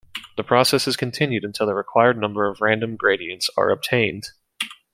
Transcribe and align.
The 0.35 0.43
process 0.43 0.87
is 0.87 0.97
continued 0.97 1.43
until 1.45 1.67
the 1.67 1.75
required 1.75 2.17
number 2.17 2.47
of 2.47 2.59
random 2.59 2.95
gradients 2.95 3.51
are 3.55 3.69
obtained. 3.69 4.31